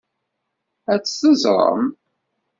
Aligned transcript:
Ad 0.93 1.03
teẓrem. 1.03 1.83